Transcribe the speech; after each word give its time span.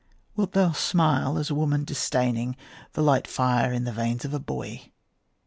Wilt 0.35 0.53
thou 0.53 0.71
smile 0.71 1.37
as 1.37 1.51
a 1.51 1.53
woman 1.53 1.83
disdaining 1.83 2.55
The 2.93 3.03
light 3.03 3.27
fire 3.27 3.71
in 3.71 3.83
the 3.83 3.91
veins 3.93 4.25
of 4.25 4.33
a 4.33 4.39
boy? 4.39 4.91